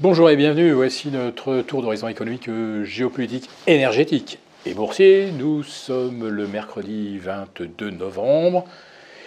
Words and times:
Bonjour 0.00 0.28
et 0.28 0.34
bienvenue, 0.34 0.72
voici 0.72 1.06
notre 1.06 1.60
tour 1.60 1.80
d'horizon 1.80 2.08
économique, 2.08 2.50
géopolitique, 2.82 3.48
énergétique 3.68 4.40
et 4.66 4.74
boursier. 4.74 5.30
Nous 5.30 5.62
sommes 5.62 6.26
le 6.26 6.48
mercredi 6.48 7.16
22 7.18 7.90
novembre. 7.90 8.64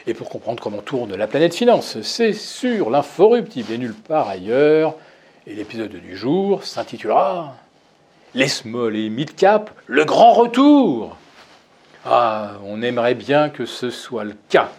Et 0.08 0.14
pour 0.14 0.28
comprendre 0.28 0.62
comment 0.62 0.82
tourne 0.82 1.16
la 1.16 1.26
planète 1.26 1.56
finance, 1.56 2.02
c'est 2.02 2.34
sur 2.34 2.90
l'inforruptible 2.90 3.72
et 3.72 3.78
nulle 3.78 3.94
part 3.94 4.28
ailleurs. 4.28 4.96
Et 5.46 5.56
l'épisode 5.56 5.96
du 5.96 6.18
jour 6.18 6.66
s'intitulera 6.66 7.56
Les 8.36 8.50
small 8.50 8.98
et 8.98 9.08
mid 9.08 9.36
cap, 9.36 9.72
le 9.86 10.04
grand 10.04 10.34
retour. 10.34 11.16
Ah, 12.04 12.56
on 12.66 12.82
aimerait 12.82 13.16
bien 13.16 13.48
que 13.48 13.66
ce 13.66 13.90
soit 13.90 14.26
le 14.26 14.36
cas. 14.50 14.70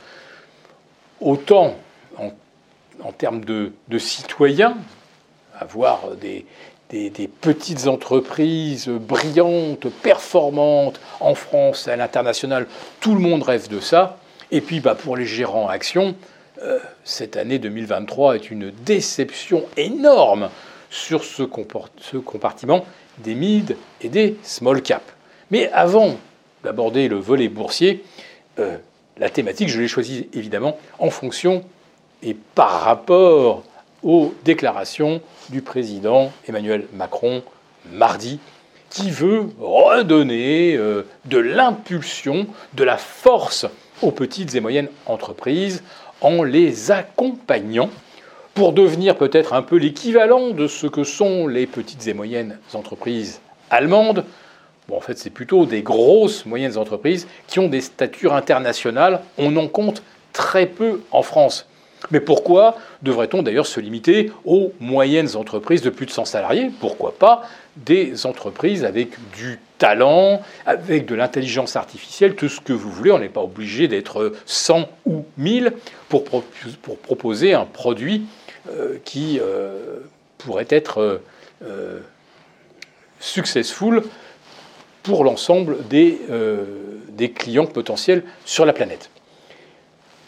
Autant 1.23 1.79
en, 2.19 3.13
termes 3.13 3.43
de 3.43 3.73
citoyens, 3.99 4.77
avoir 5.59 6.11
des, 6.17 6.47
petites 7.41 7.87
entreprises 7.87 8.89
brillantes, 8.89 9.89
performantes 10.03 11.01
en 11.21 11.35
France, 11.35 11.89
à 11.89 11.97
l'international. 11.97 12.67
Tout 13.01 13.15
le 13.15 13.21
monde 13.21 13.43
rêve 13.43 13.69
de 13.69 13.81
ça. 13.81 14.19
Et 14.51 14.61
puis 14.61 14.81
bah, 14.81 14.95
pour 14.95 15.17
les 15.17 15.27
gérants 15.27 15.69
actions, 15.69 16.15
euh, 16.63 16.79
cette 17.05 17.37
année 17.37 17.59
2023 17.59 18.37
est 18.37 18.51
une 18.51 18.71
déception 18.71 19.65
énorme 19.77 20.49
sur 20.91 21.23
ce, 21.25 21.43
compartiment 21.43 22.85
des 23.19 23.35
mid 23.35 23.77
et 24.01 24.09
des 24.09 24.37
small 24.43 24.83
cap. 24.83 25.03
Mais 25.51 25.71
avant 25.73 26.17
d'aborder 26.65 27.09
le 27.09 27.17
volet 27.17 27.49
boursier, 27.49 28.05
euh, 28.59 28.77
la 29.19 29.31
thématique, 29.31 29.69
je 29.69 29.81
l'ai 29.81 29.89
choisie 29.89 30.29
évidemment 30.33 30.79
en 30.99 31.11
fonction 31.11 31.65
et 32.23 32.35
par 32.55 32.81
rapport 32.81 33.65
aux 34.03 34.35
déclarations 34.45 35.21
du 35.51 35.63
président 35.63 36.33
Emmanuel 36.49 36.87
Macron 36.93 37.43
mardi, 37.93 38.39
qui 38.91 39.11
veut 39.11 39.47
redonner 39.61 40.77
euh, 40.77 41.03
de 41.27 41.39
l'impulsion, 41.39 42.47
de 42.75 42.85
la 42.85 42.97
force 42.97 43.67
aux 44.03 44.11
petites 44.11 44.55
et 44.55 44.61
moyennes 44.61 44.89
entreprises 45.07 45.83
en 46.21 46.43
les 46.43 46.91
accompagnant 46.91 47.91
pour 48.55 48.73
devenir 48.73 49.17
peut-être 49.17 49.53
un 49.53 49.63
peu 49.63 49.77
l'équivalent 49.77 50.51
de 50.51 50.67
ce 50.67 50.87
que 50.87 51.05
sont 51.05 51.47
les 51.47 51.67
petites 51.67 52.09
et 52.09 52.15
moyennes 52.15 52.59
entreprises 52.75 53.41
allemandes. 53.71 54.25
Bon, 54.89 54.97
en 54.97 55.01
fait, 55.01 55.19
c'est 55.19 55.31
plutôt 55.31 55.67
des 55.67 55.83
grosses 55.83 56.47
moyennes 56.47 56.77
entreprises 56.77 57.29
qui 57.47 57.61
ont 57.61 57.69
des 57.69 57.83
statures 57.83 58.35
internationales. 58.35 59.21
On 59.37 59.55
en 59.57 59.69
compte 59.69 60.03
très 60.33 60.67
peu 60.67 61.01
en 61.13 61.23
France. 61.23 61.69
Mais 62.11 62.21
pourquoi 62.21 62.77
devrait-on 63.03 63.43
d'ailleurs 63.43 63.67
se 63.67 63.81
limiter 63.81 64.31
aux 64.45 64.73
moyennes 64.81 65.37
entreprises 65.37 65.83
de 65.83 65.91
plus 65.91 66.07
de 66.07 66.11
100 66.11 66.27
salariés? 66.27 66.71
Pourquoi 66.81 67.15
pas 67.19 67.43
des 67.77 68.27
entreprises 68.27 68.85
avec 68.85 69.11
du 69.37 69.59
talent, 69.79 70.43
avec 70.67 71.07
de 71.07 71.15
l'intelligence 71.15 71.77
artificielle, 71.77 72.35
tout 72.35 72.49
ce 72.49 72.61
que 72.61 72.73
vous 72.73 72.91
voulez. 72.91 73.13
On 73.13 73.19
n'est 73.19 73.29
pas 73.29 73.43
obligé 73.43 73.89
d'être 73.89 74.33
100 74.47 74.89
ou 75.07 75.25
1000 75.37 75.73
pour, 76.09 76.25
proposer 77.03 77.55
un 77.55 77.65
produit 77.65 78.27
euh, 78.71 78.97
qui 79.05 79.39
euh, 79.41 80.01
pourrait 80.39 80.67
être 80.69 81.21
euh, 81.65 82.01
successful 83.21 84.03
pour 85.03 85.25
l'ensemble 85.25 85.79
des 85.89 87.31
clients 87.35 87.67
potentiels 87.67 88.25
sur 88.45 88.67
la 88.67 88.73
planète. 88.73 89.11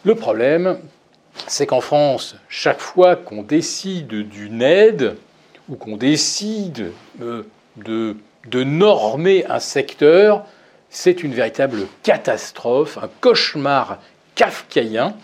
Le 0.04 0.14
problème, 0.14 0.78
c'est 1.46 1.66
qu'en 1.66 1.80
France, 1.80 2.36
chaque 2.48 2.80
fois 2.80 3.16
qu'on 3.16 3.42
décide 3.42 4.08
d'une 4.08 4.62
aide 4.62 5.16
ou 5.68 5.76
qu'on 5.76 5.96
décide 5.96 6.92
euh, 7.20 7.44
de, 7.76 8.16
normer 8.52 9.44
un 9.46 9.60
secteur, 9.60 10.44
c'est 10.90 11.22
une 11.22 11.32
véritable 11.32 11.86
catastrophe, 12.02 12.98
un 12.98 13.08
cauchemar 13.20 14.00
kafkaïen. 14.34 15.14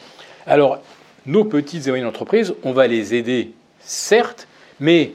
Alors, 0.46 0.78
nos 1.26 1.44
petites 1.44 1.86
et 1.86 1.90
moyennes 1.90 2.06
entreprises, 2.06 2.54
on 2.62 2.72
va 2.72 2.86
les 2.86 3.14
aider, 3.14 3.52
certes, 3.80 4.46
mais 4.78 5.12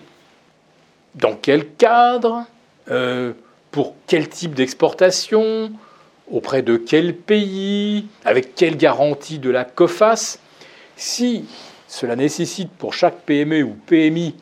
dans 1.16 1.36
quel 1.36 1.68
cadre 1.68 2.46
euh, 2.90 3.34
Pour 3.72 3.96
quel 4.08 4.28
type 4.28 4.54
d'exportation 4.54 5.72
Auprès 6.30 6.62
de 6.62 6.78
quel 6.78 7.16
pays 7.16 8.08
Avec 8.26 8.56
quelle 8.56 8.78
garantie 8.78 9.40
de 9.40 9.50
la 9.50 9.66
COFAS? 9.66 10.40
Si 11.02 11.46
cela 11.88 12.16
nécessite 12.16 12.70
pour 12.72 12.94
chaque 12.94 13.22
PME 13.26 13.64
ou 13.64 13.76
PMI 13.86 14.36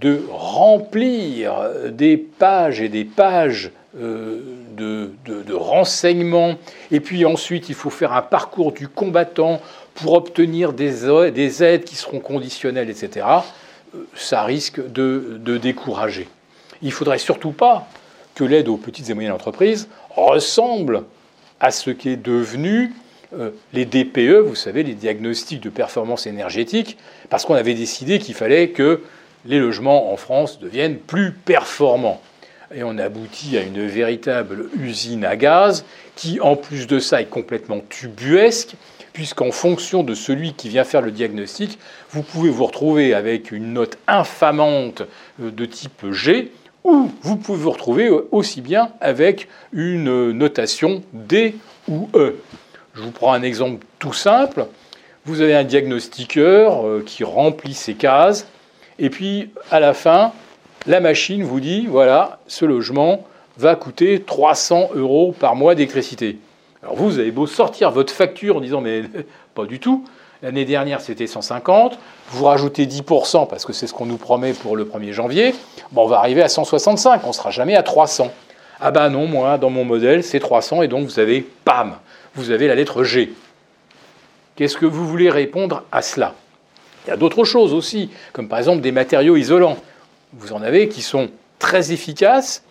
de 0.00 0.22
remplir 0.30 1.54
des 1.90 2.16
pages 2.16 2.80
et 2.80 2.88
des 2.88 3.04
pages 3.04 3.72
euh, 3.98 4.40
de, 4.76 5.52
renseignements, 5.52 6.54
et 6.90 7.00
puis 7.00 7.24
ensuite 7.24 7.68
il 7.68 7.74
faut 7.74 7.90
faire 7.90 8.12
un 8.12 8.22
parcours 8.22 8.72
du 8.72 8.86
combattant 8.86 9.60
pour 9.94 10.12
obtenir 10.12 10.72
des, 10.72 11.30
des 11.32 11.64
aides 11.64 11.84
qui 11.84 11.96
seront 11.96 12.20
conditionnelles, 12.20 12.90
etc., 12.90 13.26
euh, 13.94 14.04
ça 14.14 14.44
risque 14.44 14.80
de, 14.92 15.40
décourager. 15.60 16.28
Il 16.82 16.88
ne 16.88 16.92
faudrait 16.92 17.18
surtout 17.18 17.50
pas 17.50 17.88
que 18.34 18.44
l'aide 18.44 18.68
aux 18.68 18.76
petites 18.76 19.10
et 19.10 19.14
moyennes 19.14 19.32
entreprises 19.32 19.88
ressemble 20.10 21.04
à 21.58 21.70
ce 21.70 21.90
qui 21.90 22.10
est 22.10 22.16
devenu 22.16 22.92
les 23.72 23.84
DPE, 23.84 24.38
vous 24.38 24.54
savez, 24.54 24.82
les 24.82 24.94
diagnostics 24.94 25.60
de 25.60 25.68
performance 25.68 26.26
énergétique, 26.26 26.96
parce 27.28 27.44
qu'on 27.44 27.54
avait 27.54 27.74
décidé 27.74 28.18
qu'il 28.18 28.34
fallait 28.34 28.70
que 28.70 29.02
les 29.44 29.58
logements 29.58 30.12
en 30.12 30.16
France 30.16 30.58
deviennent 30.58 30.98
plus 30.98 31.32
performants. 31.32 32.20
Et 32.74 32.82
on 32.82 32.98
aboutit 32.98 33.56
à 33.56 33.62
une 33.62 33.86
véritable 33.86 34.68
usine 34.78 35.24
à 35.24 35.36
gaz 35.36 35.84
qui, 36.16 36.40
en 36.40 36.56
plus 36.56 36.86
de 36.86 36.98
ça, 36.98 37.22
est 37.22 37.26
complètement 37.26 37.80
tubuesque, 37.88 38.74
puisqu'en 39.12 39.50
fonction 39.50 40.02
de 40.02 40.14
celui 40.14 40.52
qui 40.52 40.68
vient 40.68 40.84
faire 40.84 41.00
le 41.00 41.10
diagnostic, 41.10 41.78
vous 42.10 42.22
pouvez 42.22 42.50
vous 42.50 42.66
retrouver 42.66 43.14
avec 43.14 43.52
une 43.52 43.72
note 43.72 43.98
infamante 44.06 45.02
euh, 45.42 45.50
de 45.50 45.64
type 45.64 46.12
G, 46.12 46.52
ou 46.84 47.10
vous 47.22 47.36
pouvez 47.36 47.58
vous 47.58 47.70
retrouver 47.70 48.10
aussi 48.30 48.60
bien 48.60 48.90
avec 49.00 49.48
une 49.72 50.32
notation 50.32 51.02
D 51.12 51.56
ou 51.88 52.08
E. 52.14 52.36
Je 52.98 53.04
vous 53.04 53.12
prends 53.12 53.32
un 53.32 53.42
exemple 53.42 53.86
tout 54.00 54.12
simple. 54.12 54.66
Vous 55.24 55.40
avez 55.40 55.54
un 55.54 55.62
diagnostiqueur 55.62 56.84
euh, 56.84 57.04
qui 57.06 57.22
remplit 57.22 57.74
ses 57.74 57.94
cases, 57.94 58.48
et 58.98 59.08
puis 59.08 59.50
à 59.70 59.78
la 59.78 59.94
fin, 59.94 60.32
la 60.84 60.98
machine 60.98 61.44
vous 61.44 61.60
dit, 61.60 61.86
voilà, 61.86 62.40
ce 62.48 62.64
logement 62.64 63.24
va 63.56 63.76
coûter 63.76 64.20
300 64.20 64.90
euros 64.96 65.32
par 65.38 65.54
mois 65.54 65.76
d'électricité. 65.76 66.38
Alors 66.82 66.96
vous, 66.96 67.08
vous 67.08 67.18
avez 67.20 67.30
beau 67.30 67.46
sortir 67.46 67.92
votre 67.92 68.12
facture 68.12 68.56
en 68.56 68.60
disant, 68.60 68.80
mais 68.80 69.04
pas 69.54 69.66
du 69.66 69.78
tout, 69.78 70.04
l'année 70.42 70.64
dernière 70.64 71.00
c'était 71.00 71.28
150, 71.28 71.96
vous 72.30 72.44
rajoutez 72.46 72.84
10% 72.86 73.46
parce 73.46 73.64
que 73.64 73.72
c'est 73.72 73.86
ce 73.86 73.94
qu'on 73.94 74.06
nous 74.06 74.16
promet 74.16 74.54
pour 74.54 74.74
le 74.76 74.84
1er 74.84 75.12
janvier, 75.12 75.54
bon, 75.92 76.02
on 76.02 76.08
va 76.08 76.18
arriver 76.18 76.42
à 76.42 76.48
165, 76.48 77.22
on 77.22 77.28
ne 77.28 77.32
sera 77.32 77.52
jamais 77.52 77.76
à 77.76 77.84
300. 77.84 78.32
Ah 78.80 78.90
ben 78.90 79.10
non, 79.10 79.26
moi, 79.26 79.58
dans 79.58 79.70
mon 79.70 79.84
modèle, 79.84 80.22
c'est 80.22 80.40
300, 80.40 80.82
et 80.82 80.88
donc 80.88 81.04
vous 81.06 81.18
avez, 81.18 81.40
PAM, 81.64 81.96
vous 82.34 82.50
avez 82.50 82.68
la 82.68 82.74
lettre 82.74 83.02
G. 83.02 83.32
Qu'est-ce 84.56 84.76
que 84.76 84.86
vous 84.86 85.06
voulez 85.06 85.30
répondre 85.30 85.84
à 85.90 86.02
cela? 86.02 86.34
Il 87.06 87.10
y 87.10 87.12
a 87.12 87.16
d'autres 87.16 87.44
choses 87.44 87.72
aussi, 87.72 88.10
comme 88.32 88.48
par 88.48 88.58
exemple 88.58 88.80
des 88.80 88.92
matériaux 88.92 89.36
isolants. 89.36 89.78
Vous 90.34 90.52
en 90.52 90.62
avez 90.62 90.88
qui 90.88 91.02
sont 91.02 91.28
très 91.58 91.92
efficaces, 91.92 92.62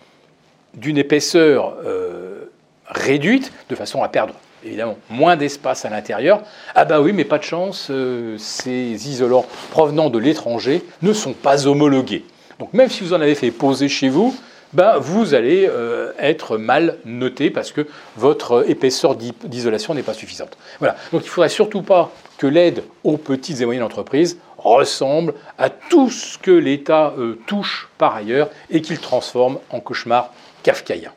d'une 0.74 0.98
épaisseur 0.98 1.76
euh, 1.84 2.50
réduite, 2.86 3.52
de 3.68 3.74
façon 3.74 4.02
à 4.02 4.08
perdre 4.08 4.34
évidemment 4.64 4.98
moins 5.08 5.36
d'espace 5.36 5.84
à 5.84 5.90
l'intérieur. 5.90 6.42
Ah 6.74 6.84
bah 6.84 7.00
oui, 7.00 7.12
mais 7.12 7.24
pas 7.24 7.38
de 7.38 7.44
chance, 7.44 7.88
euh, 7.90 8.36
ces 8.38 9.08
isolants 9.08 9.46
provenant 9.70 10.10
de 10.10 10.18
l'étranger 10.18 10.84
ne 11.02 11.12
sont 11.12 11.32
pas 11.32 11.66
homologués. 11.66 12.24
Donc 12.58 12.72
même 12.74 12.88
si 12.88 13.04
vous 13.04 13.12
en 13.12 13.20
avez 13.20 13.34
fait 13.34 13.50
poser 13.50 13.88
chez 13.88 14.08
vous, 14.08 14.34
ben, 14.72 14.98
vous 14.98 15.34
allez 15.34 15.66
euh, 15.68 16.12
être 16.18 16.58
mal 16.58 16.98
noté 17.04 17.50
parce 17.50 17.72
que 17.72 17.86
votre 18.16 18.68
épaisseur 18.68 19.16
d'isolation 19.16 19.94
n'est 19.94 20.02
pas 20.02 20.14
suffisante. 20.14 20.58
Donc 20.80 20.92
il 21.12 21.16
ne 21.16 21.20
faudrait 21.22 21.48
surtout 21.48 21.82
pas 21.82 22.12
que 22.36 22.46
l'aide 22.46 22.84
aux 23.04 23.16
petites 23.16 23.60
et 23.60 23.64
moyennes 23.64 23.82
entreprises 23.82 24.38
ressemble 24.58 25.34
à 25.56 25.70
tout 25.70 26.10
ce 26.10 26.36
que 26.36 26.50
l'État 26.50 27.14
euh, 27.16 27.38
touche 27.46 27.88
par 27.96 28.14
ailleurs 28.14 28.50
et 28.70 28.82
qu'il 28.82 28.98
transforme 28.98 29.58
en 29.70 29.80
cauchemar 29.80 30.32
kafkaïen. 30.62 31.12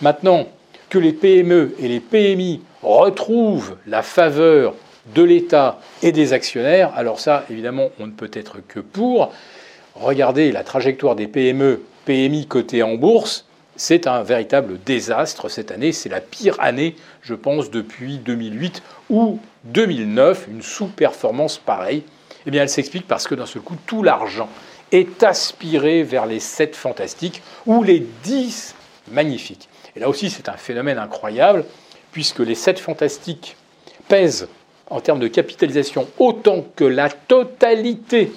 Maintenant 0.00 0.46
que 0.90 0.98
les 0.98 1.12
PME 1.12 1.74
et 1.80 1.88
les 1.88 2.00
PMI 2.00 2.62
retrouvent 2.82 3.76
la 3.86 4.02
faveur 4.02 4.74
de 5.14 5.22
l'État 5.22 5.80
et 6.02 6.12
des 6.12 6.32
actionnaires, 6.32 6.92
alors 6.94 7.20
ça, 7.20 7.44
évidemment, 7.50 7.88
on 7.98 8.06
ne 8.06 8.12
peut 8.12 8.30
être 8.32 8.58
que 8.66 8.80
pour. 8.80 9.32
Regardez 9.94 10.52
la 10.52 10.64
trajectoire 10.64 11.14
des 11.14 11.26
PME 11.26 11.82
PMI 12.04 12.46
coté 12.46 12.82
en 12.82 12.94
bourse, 12.94 13.46
c'est 13.76 14.06
un 14.06 14.22
véritable 14.22 14.78
désastre 14.84 15.48
cette 15.48 15.70
année. 15.70 15.92
C'est 15.92 16.08
la 16.08 16.20
pire 16.20 16.56
année, 16.60 16.96
je 17.22 17.34
pense, 17.34 17.70
depuis 17.70 18.18
2008 18.18 18.82
ou 19.10 19.40
2009, 19.64 20.46
une 20.50 20.62
sous-performance 20.62 21.58
pareille. 21.58 22.02
Eh 22.46 22.50
bien, 22.50 22.62
elle 22.62 22.68
s'explique 22.68 23.08
parce 23.08 23.26
que 23.26 23.34
d'un 23.34 23.46
seul 23.46 23.62
coup, 23.62 23.76
tout 23.86 24.02
l'argent 24.02 24.48
est 24.92 25.22
aspiré 25.22 26.02
vers 26.02 26.26
les 26.26 26.40
7 26.40 26.76
fantastiques 26.76 27.42
ou 27.66 27.82
les 27.82 28.06
10 28.22 28.74
magnifiques. 29.10 29.68
Et 29.96 30.00
là 30.00 30.08
aussi, 30.08 30.30
c'est 30.30 30.48
un 30.48 30.56
phénomène 30.56 30.98
incroyable, 30.98 31.64
puisque 32.12 32.40
les 32.40 32.54
7 32.54 32.78
fantastiques 32.78 33.56
pèsent 34.08 34.48
en 34.90 35.00
termes 35.00 35.20
de 35.20 35.28
capitalisation 35.28 36.06
autant 36.18 36.64
que 36.76 36.84
la 36.84 37.08
totalité 37.08 38.32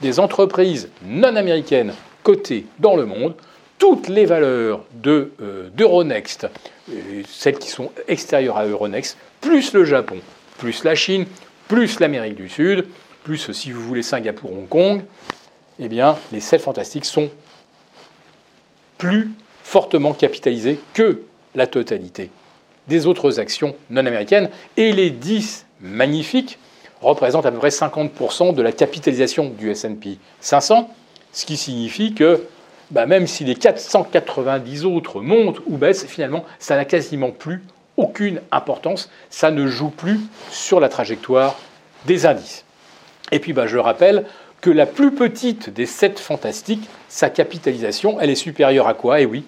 des 0.00 0.18
entreprises 0.18 0.88
non 1.04 1.36
américaines 1.36 1.92
cotées 2.22 2.66
dans 2.78 2.96
le 2.96 3.06
monde, 3.06 3.34
toutes 3.78 4.08
les 4.08 4.26
valeurs 4.26 4.84
euh, 5.06 5.68
d'Euronext, 5.74 6.46
celles 7.26 7.58
qui 7.58 7.68
sont 7.68 7.90
extérieures 8.06 8.56
à 8.56 8.64
Euronext, 8.64 9.16
plus 9.40 9.72
le 9.72 9.84
Japon, 9.84 10.18
plus 10.58 10.84
la 10.84 10.94
Chine, 10.94 11.26
plus 11.68 12.00
l'Amérique 12.00 12.36
du 12.36 12.48
Sud, 12.48 12.86
plus, 13.24 13.50
si 13.52 13.70
vous 13.70 13.82
voulez, 13.82 14.02
Singapour, 14.02 14.52
Hong 14.52 14.68
Kong, 14.68 15.02
eh 15.78 15.88
bien, 15.88 16.16
les 16.32 16.40
7 16.40 16.60
fantastiques 16.60 17.04
sont 17.04 17.30
plus 18.98 19.30
fortement 19.62 20.12
capitalisés 20.12 20.78
que 20.94 21.22
la 21.54 21.66
totalité 21.66 22.30
des 22.88 23.06
autres 23.06 23.40
actions 23.40 23.74
non 23.90 24.06
américaines. 24.06 24.50
Et 24.76 24.92
les 24.92 25.10
10 25.10 25.66
magnifiques 25.80 26.58
représentent 27.00 27.46
à 27.46 27.50
peu 27.50 27.58
près 27.58 27.70
50% 27.70 28.54
de 28.54 28.62
la 28.62 28.72
capitalisation 28.72 29.50
du 29.50 29.74
SP 29.74 30.22
500, 30.40 30.88
ce 31.32 31.46
qui 31.46 31.56
signifie 31.56 32.14
que 32.14 32.46
bah, 32.90 33.06
même 33.06 33.26
si 33.26 33.44
les 33.44 33.54
490 33.54 34.84
autres 34.84 35.20
montent 35.20 35.60
ou 35.66 35.78
baissent, 35.78 36.04
finalement, 36.04 36.44
ça 36.58 36.76
n'a 36.76 36.84
quasiment 36.84 37.30
plus 37.30 37.62
aucune 37.96 38.40
importance. 38.50 39.10
Ça 39.30 39.50
ne 39.50 39.66
joue 39.66 39.88
plus 39.88 40.20
sur 40.50 40.78
la 40.78 40.88
trajectoire 40.88 41.58
des 42.06 42.26
indices. 42.26 42.64
Et 43.30 43.38
puis, 43.38 43.54
bah, 43.54 43.66
je 43.66 43.78
rappelle 43.78 44.26
que 44.60 44.70
la 44.70 44.86
plus 44.86 45.12
petite 45.12 45.70
des 45.70 45.86
sept 45.86 46.20
fantastiques, 46.20 46.88
sa 47.08 47.30
capitalisation, 47.30 48.20
elle 48.20 48.30
est 48.30 48.34
supérieure 48.34 48.86
à 48.86 48.94
quoi? 48.94 49.20
Eh 49.20 49.26
oui, 49.26 49.44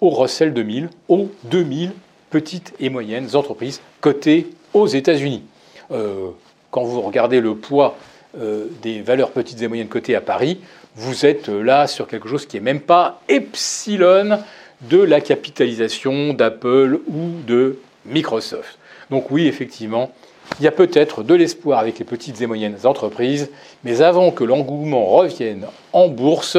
au 0.00 0.10
Russell 0.10 0.54
2000, 0.54 0.88
aux 1.08 1.30
2000 1.44 1.92
petites 2.30 2.74
et 2.80 2.88
moyennes 2.88 3.36
entreprises 3.36 3.80
cotées 4.00 4.50
aux 4.74 4.86
États-Unis. 4.86 5.44
Euh, 5.90 6.30
quand 6.70 6.82
vous 6.82 7.00
regardez 7.00 7.40
le 7.40 7.54
poids 7.54 7.96
des 8.34 9.00
valeurs 9.00 9.30
petites 9.30 9.60
et 9.62 9.68
moyennes 9.68 9.88
cotées 9.88 10.14
à 10.14 10.20
Paris, 10.20 10.60
vous 10.94 11.24
êtes 11.24 11.48
là 11.48 11.86
sur 11.86 12.06
quelque 12.06 12.28
chose 12.28 12.46
qui 12.46 12.56
n'est 12.56 12.62
même 12.62 12.80
pas 12.80 13.20
epsilon 13.28 14.38
de 14.82 14.98
la 14.98 15.20
capitalisation 15.20 16.34
d'Apple 16.34 17.00
ou 17.08 17.30
de 17.46 17.78
Microsoft. 18.06 18.78
Donc 19.10 19.30
oui, 19.30 19.46
effectivement, 19.46 20.12
il 20.60 20.64
y 20.64 20.68
a 20.68 20.72
peut-être 20.72 21.22
de 21.22 21.34
l'espoir 21.34 21.78
avec 21.78 21.98
les 21.98 22.04
petites 22.04 22.40
et 22.40 22.46
moyennes 22.46 22.78
entreprises, 22.84 23.50
mais 23.84 24.02
avant 24.02 24.30
que 24.30 24.44
l'engouement 24.44 25.06
revienne 25.06 25.66
en 25.92 26.08
bourse, 26.08 26.58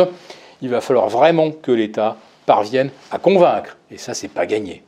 il 0.61 0.69
va 0.69 0.81
falloir 0.81 1.09
vraiment 1.09 1.51
que 1.51 1.71
l'État 1.71 2.17
parvienne 2.45 2.91
à 3.11 3.19
convaincre. 3.19 3.77
Et 3.91 3.97
ça, 3.97 4.13
c'est 4.13 4.27
pas 4.27 4.45
gagné. 4.45 4.83